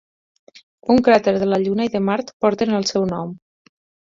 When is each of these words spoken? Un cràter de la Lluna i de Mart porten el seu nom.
Un 0.93 1.01
cràter 1.07 1.33
de 1.43 1.49
la 1.49 1.61
Lluna 1.65 1.87
i 1.91 1.91
de 1.97 2.03
Mart 2.07 2.33
porten 2.47 2.77
el 2.79 2.89
seu 2.95 3.07
nom. 3.13 3.37